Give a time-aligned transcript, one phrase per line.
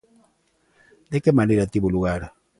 [1.11, 2.21] De que maneira tivo lugar?